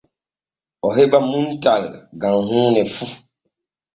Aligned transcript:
O 0.85 0.87
heɓa 0.95 1.19
muntal 1.29 1.83
gam 2.19 2.37
huune 2.47 2.81
fu. 2.93 3.05